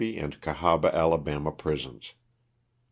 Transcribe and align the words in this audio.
and 0.17 0.41
Oahaba, 0.41 0.91
Ala., 0.95 1.51
prisons. 1.51 2.15